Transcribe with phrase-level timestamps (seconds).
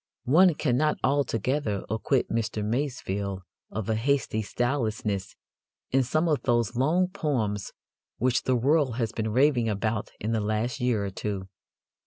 [0.25, 2.65] One cannot altogether acquit Mr.
[2.65, 5.35] Masefield of a hasty stylelessness
[5.91, 7.71] in some of those long poems
[8.17, 11.47] which the world has been raving about in the last year or two.